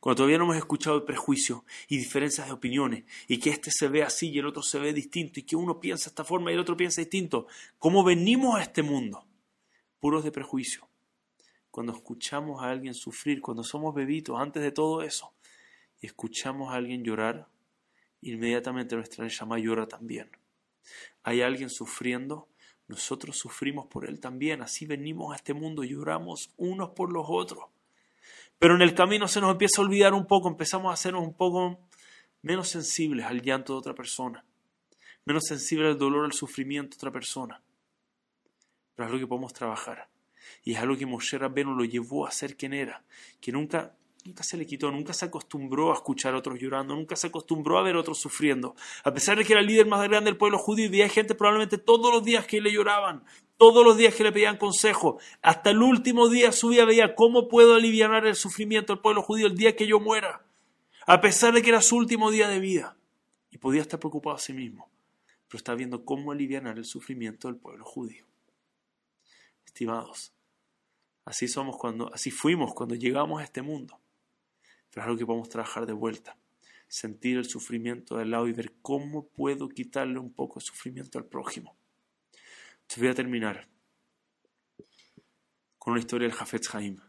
cuando 0.00 0.18
todavía 0.18 0.38
no 0.38 0.44
hemos 0.44 0.56
escuchado 0.56 0.96
el 0.96 1.04
prejuicio 1.04 1.64
y 1.88 1.98
diferencias 1.98 2.46
de 2.46 2.52
opiniones, 2.52 3.04
y 3.26 3.38
que 3.38 3.50
este 3.50 3.70
se 3.70 3.88
ve 3.88 4.02
así 4.02 4.30
y 4.30 4.38
el 4.38 4.46
otro 4.46 4.62
se 4.62 4.78
ve 4.78 4.92
distinto, 4.92 5.40
y 5.40 5.42
que 5.42 5.56
uno 5.56 5.80
piensa 5.80 6.08
esta 6.08 6.24
forma 6.24 6.50
y 6.50 6.54
el 6.54 6.60
otro 6.60 6.76
piensa 6.76 7.00
distinto, 7.00 7.46
¿cómo 7.78 8.04
venimos 8.04 8.56
a 8.56 8.62
este 8.62 8.82
mundo? 8.82 9.26
Puros 9.98 10.24
de 10.24 10.32
prejuicio. 10.32 10.88
Cuando 11.70 11.92
escuchamos 11.92 12.62
a 12.62 12.70
alguien 12.70 12.94
sufrir, 12.94 13.40
cuando 13.40 13.64
somos 13.64 13.94
bebitos, 13.94 14.38
antes 14.38 14.62
de 14.62 14.72
todo 14.72 15.02
eso, 15.02 15.32
y 16.00 16.06
escuchamos 16.06 16.72
a 16.72 16.76
alguien 16.76 17.02
llorar, 17.02 17.48
inmediatamente 18.20 18.94
nuestra 18.94 19.26
llama 19.26 19.58
llora 19.58 19.86
también. 19.86 20.30
Hay 21.22 21.42
alguien 21.42 21.70
sufriendo, 21.70 22.48
nosotros 22.88 23.36
sufrimos 23.36 23.86
por 23.86 24.08
Él 24.08 24.20
también. 24.20 24.62
Así 24.62 24.86
venimos 24.86 25.32
a 25.32 25.36
este 25.36 25.54
mundo, 25.54 25.84
lloramos 25.84 26.50
unos 26.56 26.90
por 26.90 27.12
los 27.12 27.26
otros. 27.28 27.64
Pero 28.58 28.76
en 28.76 28.82
el 28.82 28.94
camino 28.94 29.26
se 29.28 29.40
nos 29.40 29.50
empieza 29.50 29.80
a 29.80 29.84
olvidar 29.84 30.14
un 30.14 30.26
poco, 30.26 30.48
empezamos 30.48 30.90
a 30.90 30.94
hacernos 30.94 31.22
un 31.22 31.34
poco 31.34 31.80
menos 32.42 32.68
sensibles 32.68 33.26
al 33.26 33.42
llanto 33.42 33.72
de 33.72 33.78
otra 33.78 33.94
persona, 33.94 34.44
menos 35.24 35.44
sensibles 35.46 35.88
al 35.88 35.98
dolor, 35.98 36.24
al 36.24 36.32
sufrimiento 36.32 36.90
de 36.90 36.96
otra 36.96 37.10
persona. 37.10 37.60
Pero 38.94 39.06
es 39.06 39.12
algo 39.12 39.24
que 39.24 39.28
podemos 39.28 39.52
trabajar. 39.52 40.08
Y 40.64 40.74
es 40.74 40.78
algo 40.78 40.96
que 40.96 41.06
Moshe 41.06 41.38
Rabbeinu 41.38 41.74
lo 41.74 41.84
llevó 41.84 42.26
a 42.26 42.30
ser 42.30 42.56
quien 42.56 42.72
era, 42.72 43.02
que 43.40 43.52
nunca 43.52 43.94
Nunca 44.24 44.44
se 44.44 44.56
le 44.56 44.66
quitó, 44.66 44.92
nunca 44.92 45.12
se 45.12 45.24
acostumbró 45.24 45.90
a 45.90 45.94
escuchar 45.94 46.34
a 46.34 46.38
otros 46.38 46.60
llorando, 46.60 46.94
nunca 46.94 47.16
se 47.16 47.26
acostumbró 47.26 47.78
a 47.78 47.82
ver 47.82 47.96
a 47.96 48.00
otros 48.00 48.20
sufriendo. 48.20 48.76
A 49.02 49.12
pesar 49.12 49.36
de 49.36 49.44
que 49.44 49.52
era 49.52 49.60
el 49.60 49.66
líder 49.66 49.86
más 49.86 50.00
grande 50.08 50.30
del 50.30 50.38
pueblo 50.38 50.58
judío, 50.58 50.86
había 50.86 51.08
gente 51.08 51.34
probablemente 51.34 51.76
todos 51.76 52.12
los 52.12 52.22
días 52.22 52.46
que 52.46 52.60
le 52.60 52.70
lloraban, 52.70 53.24
todos 53.56 53.84
los 53.84 53.96
días 53.96 54.14
que 54.14 54.22
le 54.22 54.30
pedían 54.30 54.58
consejo. 54.58 55.18
Hasta 55.42 55.70
el 55.70 55.82
último 55.82 56.28
día 56.28 56.46
de 56.46 56.52
su 56.52 56.68
vida 56.68 56.84
veía 56.84 57.16
cómo 57.16 57.48
puedo 57.48 57.74
aliviar 57.74 58.24
el 58.24 58.36
sufrimiento 58.36 58.92
del 58.92 59.02
pueblo 59.02 59.22
judío 59.22 59.48
el 59.48 59.56
día 59.56 59.74
que 59.74 59.88
yo 59.88 59.98
muera. 59.98 60.44
A 61.04 61.20
pesar 61.20 61.52
de 61.52 61.62
que 61.62 61.70
era 61.70 61.82
su 61.82 61.96
último 61.96 62.30
día 62.30 62.48
de 62.48 62.60
vida. 62.60 62.96
Y 63.50 63.58
podía 63.58 63.82
estar 63.82 63.98
preocupado 63.98 64.36
a 64.36 64.38
sí 64.38 64.52
mismo. 64.52 64.88
Pero 65.48 65.58
está 65.58 65.74
viendo 65.74 66.04
cómo 66.04 66.30
aliviar 66.30 66.64
el 66.78 66.84
sufrimiento 66.84 67.48
del 67.48 67.56
pueblo 67.56 67.84
judío. 67.84 68.24
Estimados, 69.66 70.32
así 71.24 71.48
somos 71.48 71.76
cuando, 71.76 72.12
así 72.14 72.30
fuimos 72.30 72.72
cuando 72.72 72.94
llegamos 72.94 73.40
a 73.40 73.44
este 73.44 73.62
mundo 73.62 74.01
pero 74.92 75.02
es 75.02 75.06
algo 75.06 75.18
que 75.18 75.26
podemos 75.26 75.48
trabajar 75.48 75.86
de 75.86 75.94
vuelta. 75.94 76.36
Sentir 76.86 77.38
el 77.38 77.46
sufrimiento 77.46 78.18
del 78.18 78.30
lado 78.30 78.46
y 78.46 78.52
ver 78.52 78.74
cómo 78.82 79.26
puedo 79.26 79.68
quitarle 79.68 80.18
un 80.18 80.32
poco 80.32 80.60
de 80.60 80.66
sufrimiento 80.66 81.18
al 81.18 81.24
prójimo. 81.24 81.74
Entonces 82.82 82.98
voy 82.98 83.08
a 83.08 83.14
terminar 83.14 83.68
con 85.78 85.92
una 85.92 86.00
historia 86.00 86.28
del 86.28 86.36
Jafetz 86.36 86.74
Haim, 86.74 87.00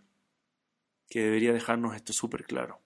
que 1.10 1.22
debería 1.22 1.52
dejarnos 1.52 1.96
esto 1.96 2.14
súper 2.14 2.46
claro. 2.46 2.80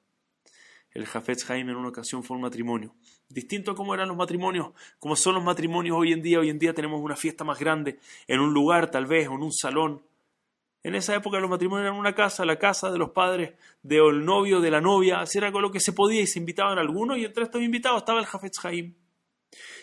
El 0.92 1.06
Jafetz 1.06 1.50
Haim 1.50 1.70
en 1.70 1.75
una 1.75 1.89
ocasión 1.89 2.24
fue 2.24 2.36
un 2.36 2.42
matrimonio. 2.42 2.96
Distinto 3.30 3.72
a 3.72 3.75
cómo 3.75 3.94
eran 3.94 4.08
los 4.08 4.18
matrimonios, 4.18 4.72
como 4.98 5.16
son 5.16 5.36
los 5.36 5.44
matrimonios 5.44 5.96
hoy 5.96 6.12
en 6.12 6.24
día. 6.24 6.39
Hoy 6.39 6.50
en 6.50 6.58
día 6.58 6.74
tenemos 6.74 7.00
una 7.00 7.16
fiesta 7.16 7.44
más 7.44 7.60
grande, 7.60 8.00
en 8.25 8.39
un 8.39 8.51
lugar 8.51 8.89
tal 8.89 9.06
vez, 9.06 9.27
o 9.27 9.36
en 9.36 9.44
un 9.44 9.54
salón. 9.54 10.01
En 10.88 10.96
esa 10.96 11.13
época 11.13 11.38
los 11.41 11.50
matrimonios 11.50 11.86
eran 11.86 12.00
una 12.00 12.15
casa, 12.15 12.46
la 12.46 12.58
casa 12.58 12.89
de 12.89 12.98
los 12.98 13.10
padres 13.10 13.56
del 13.84 14.24
novio, 14.24 14.62
de 14.62 14.72
la 14.72 14.79
novia, 14.79 15.20
así 15.20 15.38
era 15.38 15.51
con 15.51 15.62
lo 15.62 15.70
que 15.70 15.82
se 15.82 15.91
podía 15.91 16.22
y 16.22 16.27
se 16.27 16.39
invitaban 16.39 16.79
algunos 16.79 17.17
y 17.17 17.25
entre 17.25 17.44
estos 17.44 17.62
invitados 17.62 17.98
estaba 17.98 18.22
el 18.22 18.25
Jafetz 18.25 18.63
Haim. 18.63 18.96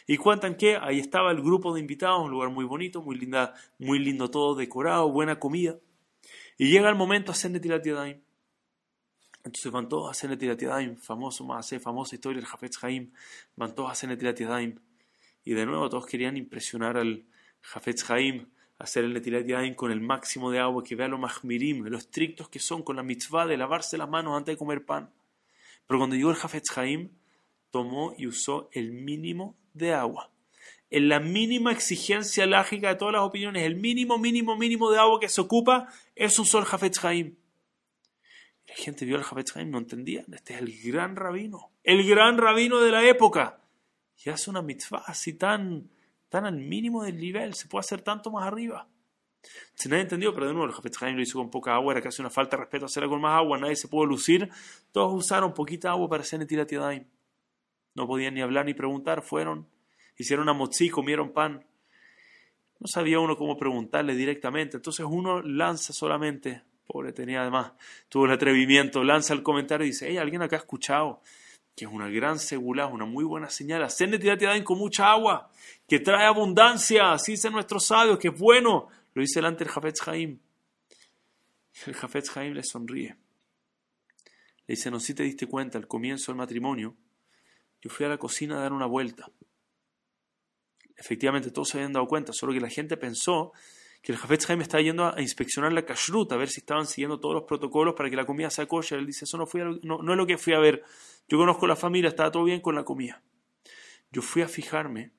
Y 0.06 0.16
cuentan 0.16 0.54
que 0.56 0.78
ahí 0.78 1.00
estaba 1.00 1.30
el 1.30 1.42
grupo 1.42 1.74
de 1.74 1.80
invitados, 1.80 2.24
un 2.24 2.30
lugar 2.30 2.48
muy 2.48 2.64
bonito, 2.64 3.02
muy 3.02 3.16
linda, 3.16 3.52
muy 3.78 3.98
lindo 3.98 4.30
todo, 4.30 4.54
decorado, 4.54 5.10
buena 5.10 5.38
comida. 5.38 5.76
Y 6.56 6.70
llega 6.70 6.88
el 6.88 6.94
momento 6.94 7.32
a 7.32 7.34
hacer 7.34 7.50
Netilat 7.50 7.84
Entonces 7.84 9.70
van 9.70 9.90
todos 9.90 10.08
a 10.08 10.12
hacer 10.12 10.30
Netilat 10.30 10.96
famoso 10.96 11.44
más, 11.44 11.68
famosa 11.82 12.14
historia 12.14 12.40
del 12.40 12.48
Jafetz 12.48 12.82
Haim, 12.82 13.12
van 13.56 13.74
todos 13.74 13.90
a 13.90 13.92
hacer 13.92 14.08
Netilat 14.08 14.40
Y 14.40 15.52
de 15.52 15.66
nuevo 15.66 15.86
todos 15.90 16.06
querían 16.06 16.38
impresionar 16.38 16.96
al 16.96 17.26
Jafetz 17.60 18.10
Haim 18.10 18.53
hacer 18.78 19.04
el 19.04 19.12
Netilat 19.12 19.46
Yadayim 19.46 19.74
con 19.74 19.90
el 19.90 20.00
máximo 20.00 20.50
de 20.50 20.58
agua, 20.58 20.82
que 20.82 20.96
vea 20.96 21.08
lo 21.08 21.18
mahmirim, 21.18 21.84
lo 21.84 21.98
estrictos 21.98 22.48
que 22.48 22.58
son 22.58 22.82
con 22.82 22.96
la 22.96 23.02
mitzvah 23.02 23.46
de 23.46 23.56
lavarse 23.56 23.96
las 23.98 24.08
manos 24.08 24.36
antes 24.36 24.54
de 24.54 24.58
comer 24.58 24.84
pan. 24.84 25.10
Pero 25.86 25.98
cuando 25.98 26.16
llegó 26.16 26.30
el 26.30 26.36
Jafetz 26.36 26.76
Haim, 26.76 27.10
tomó 27.70 28.14
y 28.16 28.26
usó 28.26 28.68
el 28.72 28.92
mínimo 28.92 29.56
de 29.72 29.92
agua. 29.92 30.30
En 30.90 31.08
la 31.08 31.18
mínima 31.18 31.72
exigencia 31.72 32.46
lógica 32.46 32.88
de 32.88 32.94
todas 32.94 33.14
las 33.14 33.22
opiniones, 33.22 33.64
el 33.64 33.76
mínimo, 33.76 34.16
mínimo, 34.16 34.56
mínimo 34.56 34.90
de 34.90 34.98
agua 34.98 35.18
que 35.18 35.28
se 35.28 35.40
ocupa, 35.40 35.88
es 36.14 36.38
usó 36.38 36.60
el 36.60 36.66
Jafetz 36.66 37.04
Haim. 37.04 37.34
La 38.68 38.74
gente 38.76 39.04
vio 39.04 39.16
al 39.16 39.24
Jafetz 39.24 39.56
Haim, 39.56 39.70
no 39.70 39.78
entendían. 39.78 40.26
Este 40.32 40.54
es 40.54 40.60
el 40.60 40.80
gran 40.82 41.16
rabino, 41.16 41.70
el 41.82 42.06
gran 42.08 42.38
rabino 42.38 42.80
de 42.80 42.92
la 42.92 43.04
época. 43.04 43.60
Y 44.24 44.30
hace 44.30 44.50
una 44.50 44.62
mitzvah 44.62 45.02
así 45.06 45.34
tan, 45.34 45.90
tan 46.34 46.46
al 46.46 46.56
mínimo 46.56 47.04
del 47.04 47.16
nivel, 47.16 47.54
se 47.54 47.68
puede 47.68 47.82
hacer 47.82 48.02
tanto 48.02 48.28
más 48.28 48.44
arriba. 48.44 48.88
Si 49.72 49.88
nadie 49.88 50.02
entendió, 50.02 50.34
pero 50.34 50.48
de 50.48 50.52
nuevo, 50.52 50.66
el 50.66 50.72
Jafet 50.72 51.00
lo 51.00 51.22
hizo 51.22 51.38
con 51.38 51.48
poca 51.48 51.76
agua, 51.76 51.92
era 51.92 52.02
casi 52.02 52.22
una 52.22 52.30
falta 52.30 52.56
de 52.56 52.62
respeto 52.62 52.86
hacerla 52.86 53.08
con 53.08 53.20
más 53.20 53.38
agua, 53.38 53.56
nadie 53.56 53.76
se 53.76 53.86
pudo 53.86 54.04
lucir. 54.04 54.50
Todos 54.90 55.14
usaron 55.14 55.54
poquita 55.54 55.90
agua 55.90 56.08
para 56.08 56.22
hacer 56.22 56.40
Netilat 56.40 56.68
Yadayim. 56.68 57.04
No 57.94 58.08
podían 58.08 58.34
ni 58.34 58.40
hablar 58.40 58.66
ni 58.66 58.74
preguntar, 58.74 59.22
fueron, 59.22 59.68
hicieron 60.18 60.42
una 60.42 60.54
motzi, 60.54 60.90
comieron 60.90 61.32
pan. 61.32 61.64
No 62.80 62.88
sabía 62.88 63.20
uno 63.20 63.36
cómo 63.36 63.56
preguntarle 63.56 64.16
directamente, 64.16 64.78
entonces 64.78 65.06
uno 65.08 65.40
lanza 65.40 65.92
solamente, 65.92 66.64
pobre 66.84 67.12
tenía 67.12 67.42
además, 67.42 67.74
tuvo 68.08 68.26
el 68.26 68.32
atrevimiento, 68.32 69.04
lanza 69.04 69.34
el 69.34 69.44
comentario 69.44 69.86
y 69.86 69.90
dice, 69.90 70.08
hey, 70.08 70.16
alguien 70.16 70.42
acá 70.42 70.56
ha 70.56 70.58
escuchado 70.58 71.22
que 71.76 71.84
es 71.86 71.90
una 71.90 72.08
gran 72.08 72.38
segulá, 72.38 72.86
una 72.86 73.04
muy 73.04 73.24
buena 73.24 73.50
señal, 73.50 73.82
hacer 73.82 74.08
Netilat 74.08 74.40
Yadayim 74.40 74.64
con 74.64 74.78
mucha 74.78 75.10
agua, 75.10 75.50
que 75.88 75.98
trae 75.98 76.26
abundancia, 76.26 77.12
así 77.12 77.32
dicen 77.32 77.52
nuestros 77.52 77.86
sabios, 77.86 78.18
que 78.18 78.28
es 78.28 78.38
bueno, 78.38 78.88
lo 79.12 79.20
dice 79.22 79.40
delante 79.40 79.64
el 79.64 79.70
Jafetz 79.70 80.06
Haim. 80.06 80.38
El 81.86 81.94
Jafetz 81.94 82.36
Haim 82.36 82.54
le 82.54 82.62
sonríe. 82.62 83.16
Le 84.66 84.74
dice, 84.74 84.90
no 84.90 85.00
si 85.00 85.14
te 85.14 85.24
diste 85.24 85.46
cuenta, 85.46 85.76
al 85.76 85.88
comienzo 85.88 86.30
del 86.30 86.38
matrimonio, 86.38 86.96
yo 87.82 87.90
fui 87.90 88.06
a 88.06 88.08
la 88.08 88.18
cocina 88.18 88.56
a 88.56 88.60
dar 88.60 88.72
una 88.72 88.86
vuelta. 88.86 89.30
Efectivamente, 90.96 91.50
todos 91.50 91.68
se 91.68 91.78
habían 91.78 91.92
dado 91.92 92.06
cuenta, 92.06 92.32
solo 92.32 92.52
que 92.52 92.60
la 92.60 92.70
gente 92.70 92.96
pensó 92.96 93.52
que 94.04 94.12
el 94.12 94.18
Jafetz 94.18 94.50
Haim 94.50 94.60
estaba 94.60 94.82
yendo 94.82 95.06
a 95.06 95.18
inspeccionar 95.22 95.72
la 95.72 95.86
kashrut, 95.86 96.30
a 96.32 96.36
ver 96.36 96.50
si 96.50 96.60
estaban 96.60 96.86
siguiendo 96.86 97.18
todos 97.18 97.34
los 97.34 97.44
protocolos 97.44 97.94
para 97.94 98.10
que 98.10 98.16
la 98.16 98.26
comida 98.26 98.50
sea 98.50 98.66
kosher. 98.66 98.98
Él 98.98 99.06
dice, 99.06 99.24
eso 99.24 99.38
no, 99.38 99.46
fui 99.46 99.62
no, 99.82 100.02
no 100.02 100.12
es 100.12 100.18
lo 100.18 100.26
que 100.26 100.36
fui 100.36 100.52
a 100.52 100.58
ver. 100.58 100.84
Yo 101.26 101.38
conozco 101.38 101.66
la 101.66 101.74
familia, 101.74 102.08
estaba 102.08 102.30
todo 102.30 102.44
bien 102.44 102.60
con 102.60 102.74
la 102.74 102.84
comida. 102.84 103.22
Yo 104.12 104.20
fui 104.20 104.42
a 104.42 104.48
fijarme 104.48 105.12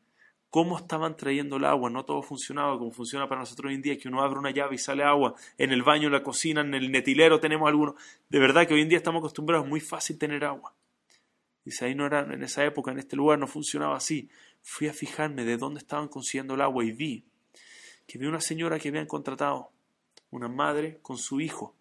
cómo 0.52 0.78
estaban 0.78 1.18
trayendo 1.18 1.56
el 1.56 1.66
agua. 1.66 1.90
No 1.90 2.06
todo 2.06 2.22
funcionaba 2.22 2.78
como 2.78 2.92
funciona 2.92 3.28
para 3.28 3.42
nosotros 3.42 3.70
hoy 3.70 3.76
en 3.76 3.82
día, 3.82 3.98
que 3.98 4.08
uno 4.08 4.22
abre 4.22 4.38
una 4.38 4.52
llave 4.52 4.76
y 4.76 4.78
sale 4.78 5.04
agua. 5.04 5.34
En 5.58 5.72
el 5.72 5.82
baño, 5.82 6.06
en 6.06 6.14
la 6.14 6.22
cocina, 6.22 6.62
en 6.62 6.76
el 6.76 6.92
netilero 6.92 7.40
tenemos 7.40 7.68
algunos. 7.68 7.96
De 8.30 8.38
verdad 8.38 8.68
que 8.68 8.76
hoy 8.76 8.82
en 8.82 8.90
día 8.90 9.00
estamos 9.00 9.20
acostumbrados, 9.20 9.68
muy 9.68 9.80
fácil 9.80 10.20
tener 10.20 10.46
agua. 10.46 10.76
Dice, 11.64 11.86
ahí 11.86 11.96
no 11.96 12.06
era, 12.06 12.20
en 12.20 12.44
esa 12.44 12.64
época, 12.64 12.92
en 12.92 13.00
este 13.00 13.16
lugar 13.16 13.40
no 13.40 13.48
funcionaba 13.48 13.98
así. 13.98 14.30
Fui 14.62 14.88
a 14.88 14.94
fijarme 14.94 15.44
de 15.44 15.58
dónde 15.58 15.80
estaban 15.80 16.08
consiguiendo 16.08 16.54
el 16.54 16.62
agua 16.62 16.86
y 16.86 16.92
vi 16.92 17.26
que 18.08 18.18
vi 18.18 18.26
una 18.28 18.42
señora 18.42 18.80
que 18.80 18.90
habían 18.90 19.08
contratado, 19.08 19.72
una 20.32 20.48
madre 20.48 21.00
con 21.02 21.18
su 21.18 21.42
hijo. 21.42 21.76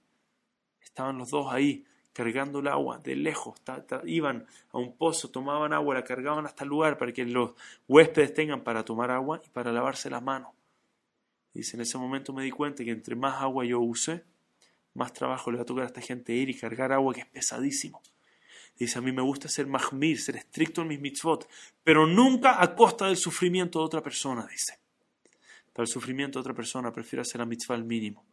Estaban 0.83 1.19
los 1.19 1.31
dos 1.31 1.53
ahí 1.53 1.85
cargando 2.13 2.61
el 2.61 2.69
agua 2.69 2.99
de 2.99 3.17
lejos, 3.17 3.61
iban 4.05 4.47
a 4.71 4.79
un 4.79 4.97
pozo, 4.97 5.31
tomaban 5.31 5.73
agua, 5.73 5.97
la 5.97 6.05
cargaban 6.05 6.47
hasta 6.47 6.63
el 6.63 6.71
lugar 6.71 6.97
para 6.97 7.13
que 7.13 7.25
los 7.25 7.53
huéspedes 7.89 8.33
tengan 8.33 8.63
para 8.63 8.85
tomar 8.85 9.11
agua 9.11 9.43
y 9.45 9.49
para 9.51 9.73
lavarse 9.73 10.09
las 10.09 10.23
manos. 10.23 10.53
Dice, 11.53 11.77
en 11.77 11.83
ese 11.83 11.99
momento 11.99 12.33
me 12.33 12.45
di 12.45 12.51
cuenta 12.51 12.85
que 12.85 12.93
entre 12.93 13.17
más 13.17 13.43
agua 13.43 13.65
yo 13.65 13.81
use, 13.81 14.25
más 14.95 15.13
trabajo 15.13 15.51
le 15.51 15.57
va 15.59 15.63
a 15.63 15.67
tocar 15.67 15.85
a 15.85 15.87
esta 15.89 16.01
gente 16.01 16.33
ir 16.33 16.49
y 16.51 16.55
cargar 16.57 16.93
agua 16.93 17.13
que 17.13 17.21
es 17.23 17.27
pesadísimo. 17.27 18.01
Dice, 18.79 18.99
a 18.99 19.03
mí 19.03 19.11
me 19.11 19.23
gusta 19.23 19.49
ser 19.49 19.67
mahmir, 19.67 20.21
ser 20.21 20.37
estricto 20.37 20.83
en 20.83 20.89
mis 20.89 21.01
mitzvot, 21.01 21.49
pero 21.83 22.07
nunca 22.07 22.63
a 22.63 22.75
costa 22.75 23.07
del 23.07 23.17
sufrimiento 23.17 23.81
de 23.81 23.85
otra 23.85 24.03
persona, 24.03 24.47
dice. 24.47 24.79
Para 25.75 25.85
el 25.85 25.89
sufrimiento 25.89 26.39
de 26.39 26.41
otra 26.43 26.55
persona 26.55 26.93
prefiero 26.93 27.23
hacer 27.23 27.41
la 27.41 27.47
mitzvah 27.47 27.75
al 27.75 27.85
mínimo 27.85 28.25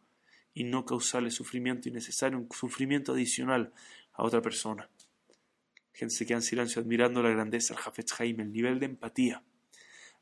y 0.54 0.62
no 0.64 0.84
causarle 0.84 1.30
sufrimiento 1.30 1.88
innecesario, 1.88 2.38
un 2.38 2.48
sufrimiento 2.50 3.12
adicional 3.12 3.72
a 4.12 4.22
otra 4.22 4.40
persona. 4.40 4.88
La 5.92 5.98
gente 5.98 6.14
se 6.14 6.24
queda 6.24 6.38
en 6.38 6.42
silencio 6.42 6.80
admirando 6.80 7.20
la 7.20 7.30
grandeza 7.30 7.74
del 7.74 7.82
Jafetz 7.82 8.20
Haim, 8.20 8.40
el 8.40 8.52
nivel 8.52 8.78
de 8.78 8.86
empatía. 8.86 9.42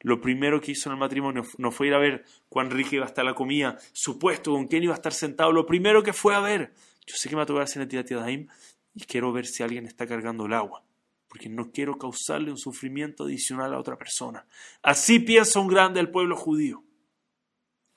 Lo 0.00 0.20
primero 0.22 0.62
que 0.62 0.72
hizo 0.72 0.88
en 0.88 0.94
el 0.94 0.98
matrimonio 0.98 1.42
no 1.58 1.70
fue 1.70 1.88
ir 1.88 1.94
a 1.94 1.98
ver 1.98 2.24
cuán 2.48 2.70
rica 2.70 2.96
iba 2.96 3.04
a 3.04 3.08
estar 3.08 3.24
la 3.24 3.34
comida, 3.34 3.76
supuesto 3.92 4.52
con 4.52 4.66
quién 4.66 4.82
iba 4.82 4.94
a 4.94 4.96
estar 4.96 5.12
sentado. 5.12 5.52
Lo 5.52 5.66
primero 5.66 6.02
que 6.02 6.14
fue 6.14 6.34
a 6.34 6.40
ver, 6.40 6.72
yo 7.06 7.16
sé 7.16 7.28
que 7.28 7.34
me 7.34 7.40
va 7.40 7.42
a 7.42 7.46
tocar 7.46 7.64
hacer 7.64 7.86
Haim 8.22 8.48
y 8.94 9.04
quiero 9.04 9.30
ver 9.30 9.46
si 9.46 9.62
alguien 9.62 9.84
está 9.84 10.06
cargando 10.06 10.46
el 10.46 10.54
agua, 10.54 10.82
porque 11.28 11.50
no 11.50 11.70
quiero 11.70 11.98
causarle 11.98 12.50
un 12.50 12.56
sufrimiento 12.56 13.24
adicional 13.24 13.74
a 13.74 13.78
otra 13.78 13.98
persona. 13.98 14.46
Así 14.82 15.18
piensa 15.18 15.60
un 15.60 15.68
grande 15.68 16.00
del 16.00 16.10
pueblo 16.10 16.34
judío. 16.34 16.82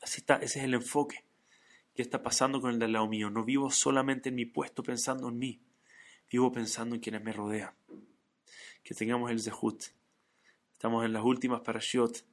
Ese 0.03 0.23
es 0.41 0.55
el 0.57 0.73
enfoque. 0.73 1.23
¿Qué 1.95 2.01
está 2.01 2.23
pasando 2.23 2.59
con 2.59 2.71
el 2.71 2.79
del 2.79 2.93
lado 2.93 3.07
mío? 3.07 3.29
No 3.29 3.43
vivo 3.43 3.69
solamente 3.71 4.29
en 4.29 4.35
mi 4.35 4.45
puesto 4.45 4.83
pensando 4.83 5.29
en 5.29 5.37
mí, 5.37 5.61
vivo 6.31 6.51
pensando 6.51 6.95
en 6.95 7.01
quienes 7.01 7.23
me 7.23 7.31
rodean. 7.31 7.73
Que 8.83 8.93
tengamos 8.95 9.31
el 9.31 9.41
Zehut. 9.41 9.83
Estamos 10.71 11.05
en 11.05 11.13
las 11.13 11.23
últimas 11.23 11.61
parashiot. 11.61 12.25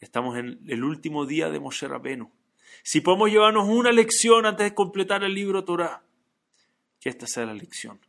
Estamos 0.00 0.36
en 0.36 0.60
el 0.66 0.84
último 0.84 1.26
día 1.26 1.48
de 1.48 1.60
Moshe 1.60 1.88
Rabenu. 1.88 2.30
Si 2.82 3.00
podemos 3.00 3.30
llevarnos 3.30 3.68
una 3.68 3.92
lección 3.92 4.44
antes 4.46 4.64
de 4.64 4.74
completar 4.74 5.24
el 5.24 5.34
libro 5.34 5.64
Torah, 5.64 6.02
que 7.00 7.08
esta 7.08 7.26
sea 7.26 7.46
la 7.46 7.54
lección. 7.54 8.00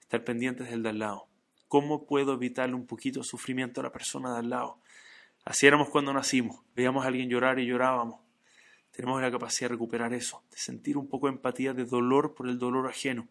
Estar 0.00 0.22
pendientes 0.22 0.70
del 0.70 0.82
de 0.82 0.90
al 0.90 0.98
lado. 0.98 1.28
¿Cómo 1.66 2.06
puedo 2.06 2.34
evitarle 2.34 2.74
un 2.74 2.86
poquito 2.86 3.20
de 3.20 3.24
sufrimiento 3.24 3.80
a 3.80 3.84
la 3.84 3.92
persona 3.92 4.32
de 4.32 4.38
al 4.40 4.50
lado? 4.50 4.80
Así 5.44 5.66
éramos 5.66 5.88
cuando 5.88 6.12
nacimos. 6.12 6.60
Veíamos 6.74 7.04
a 7.04 7.08
alguien 7.08 7.28
llorar 7.28 7.58
y 7.58 7.66
llorábamos. 7.66 8.20
Tenemos 8.90 9.20
la 9.22 9.30
capacidad 9.30 9.68
de 9.68 9.74
recuperar 9.74 10.12
eso, 10.12 10.42
de 10.50 10.58
sentir 10.58 10.96
un 10.96 11.08
poco 11.08 11.26
de 11.26 11.34
empatía, 11.34 11.72
de 11.72 11.84
dolor 11.84 12.34
por 12.34 12.48
el 12.48 12.58
dolor 12.58 12.88
ajeno. 12.88 13.28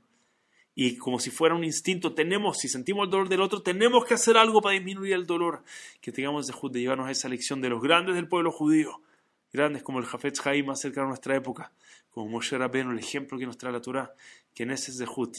Y 0.74 0.96
como 0.98 1.20
si 1.20 1.30
fuera 1.30 1.56
un 1.56 1.64
instinto, 1.64 2.14
tenemos, 2.14 2.58
si 2.58 2.70
sentimos 2.70 3.06
el 3.06 3.12
dolor 3.12 3.28
del 3.28 3.42
otro, 3.42 3.62
tenemos 3.62 4.06
que 4.06 4.14
hacer 4.14 4.38
algo 4.38 4.62
para 4.62 4.74
disminuir 4.74 5.14
el 5.14 5.26
dolor. 5.26 5.64
Que 6.00 6.12
tengamos 6.12 6.48
de, 6.48 6.54
de 6.70 6.80
llevarnos 6.80 7.08
a 7.08 7.12
esa 7.12 7.28
lección 7.28 7.60
de 7.60 7.70
los 7.70 7.82
grandes 7.82 8.16
del 8.16 8.28
pueblo 8.30 8.52
judío, 8.52 9.02
grandes 9.52 9.84
como 9.84 10.00
el 10.00 10.06
Jafetz 10.06 10.46
Haim 10.48 10.68
más 10.68 10.80
cerca 10.80 11.02
de 11.02 11.08
nuestra 11.08 11.36
época, 11.36 11.74
como 12.10 12.30
Moshe 12.30 12.58
Rabbeinu, 12.58 12.92
el 12.92 13.00
ejemplo 13.00 13.38
que 13.38 13.46
nos 13.46 13.58
trae 13.58 13.74
la 13.74 13.82
Torah, 13.82 14.14
que 14.54 14.64
en 14.64 14.72
ese 14.72 14.94
Zehut 14.94 15.38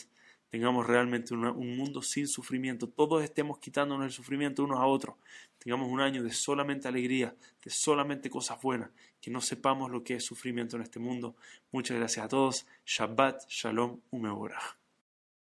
tengamos 0.50 0.86
realmente 0.86 1.32
un 1.34 1.76
mundo 1.76 2.02
sin 2.02 2.26
sufrimiento, 2.26 2.88
todos 2.88 3.22
estemos 3.22 3.58
quitándonos 3.58 4.06
el 4.06 4.12
sufrimiento 4.12 4.64
unos 4.64 4.78
a 4.78 4.86
otros, 4.86 5.16
tengamos 5.58 5.88
un 5.88 6.00
año 6.00 6.22
de 6.22 6.32
solamente 6.32 6.88
alegría, 6.88 7.34
de 7.64 7.70
solamente 7.70 8.28
cosas 8.30 8.60
buenas, 8.60 8.90
que 9.20 9.30
no 9.30 9.40
sepamos 9.40 9.90
lo 9.90 10.02
que 10.02 10.14
es 10.16 10.24
sufrimiento 10.24 10.76
en 10.76 10.82
este 10.82 10.98
mundo. 10.98 11.36
Muchas 11.72 11.96
gracias 11.98 12.24
a 12.24 12.28
todos. 12.28 12.66
Shabbat, 12.86 13.48
Shalom, 13.48 14.00
Umeorach. 14.10 14.79